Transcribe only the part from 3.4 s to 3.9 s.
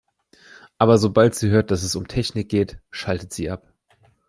ab.